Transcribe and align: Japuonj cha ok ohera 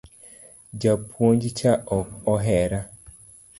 Japuonj 0.81 1.41
cha 1.57 1.71
ok 1.99 2.07
ohera 2.33 2.81